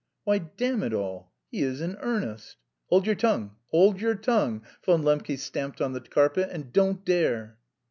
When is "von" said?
4.83-5.03